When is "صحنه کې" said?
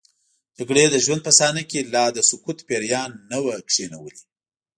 1.37-1.79